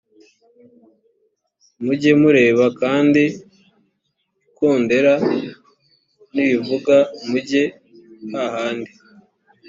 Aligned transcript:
mujye 1.83 2.11
mureba 2.21 2.65
kandi 2.81 3.23
ikondera 4.49 5.13
nirivuga 6.33 6.95
mujye 7.29 7.63
hahandi 8.31 8.91